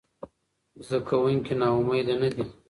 [0.85, 2.43] زده کوونکي ناامیده نه دي.